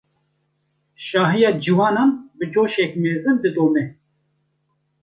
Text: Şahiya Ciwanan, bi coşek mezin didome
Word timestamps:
Şahiya 1.05 1.51
Ciwanan, 1.61 2.11
bi 2.39 2.45
coşek 2.53 2.91
mezin 3.01 3.37
didome 3.43 3.85